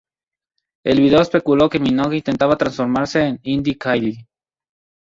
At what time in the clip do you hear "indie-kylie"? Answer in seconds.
3.43-4.25